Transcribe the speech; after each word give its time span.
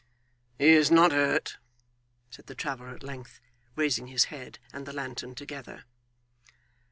'He 0.57 0.69
is 0.69 0.89
not 0.89 1.11
hurt,' 1.11 1.59
said 2.31 2.47
the 2.47 2.55
traveller 2.55 2.89
at 2.89 3.03
length, 3.03 3.39
raising 3.75 4.07
his 4.07 4.23
head 4.33 4.57
and 4.73 4.87
the 4.87 4.93
lantern 4.93 5.35
together. 5.35 5.85